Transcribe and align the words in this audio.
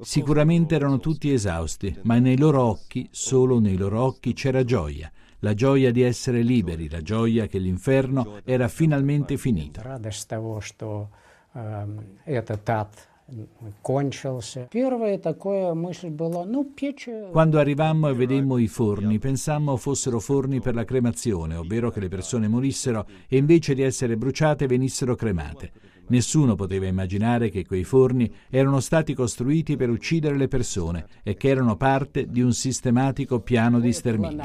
Sicuramente 0.00 0.76
erano 0.76 0.98
tutti 0.98 1.32
esausti, 1.32 1.98
ma 2.02 2.18
nei 2.18 2.38
loro 2.38 2.62
occhi, 2.62 3.08
solo 3.10 3.58
nei 3.58 3.76
loro 3.76 4.02
occhi 4.02 4.34
c'era 4.34 4.62
gioia, 4.62 5.10
la 5.40 5.54
gioia 5.54 5.90
di 5.90 6.02
essere 6.02 6.42
liberi, 6.42 6.88
la 6.88 7.02
gioia 7.02 7.46
che 7.46 7.58
l'inferno 7.58 8.38
era 8.44 8.68
finalmente 8.68 9.36
finito. 9.36 9.80
Quando 17.30 17.58
arrivammo 17.58 18.08
e 18.08 18.14
vedemmo 18.14 18.58
i 18.58 18.68
forni, 18.68 19.18
pensammo 19.18 19.76
fossero 19.76 20.18
forni 20.18 20.60
per 20.60 20.74
la 20.74 20.84
cremazione, 20.84 21.56
ovvero 21.56 21.90
che 21.90 22.00
le 22.00 22.08
persone 22.08 22.48
morissero 22.48 23.06
e 23.28 23.36
invece 23.36 23.74
di 23.74 23.82
essere 23.82 24.16
bruciate 24.16 24.66
venissero 24.66 25.14
cremate. 25.14 25.72
Nessuno 26.08 26.54
poteva 26.54 26.86
immaginare 26.86 27.50
che 27.50 27.66
quei 27.66 27.84
forni 27.84 28.32
erano 28.48 28.80
stati 28.80 29.14
costruiti 29.14 29.76
per 29.76 29.90
uccidere 29.90 30.36
le 30.36 30.48
persone 30.48 31.06
e 31.22 31.34
che 31.36 31.48
erano 31.48 31.76
parte 31.76 32.26
di 32.28 32.40
un 32.40 32.52
sistematico 32.52 33.40
piano 33.40 33.78
di 33.78 33.92
sterminio. 33.92 34.36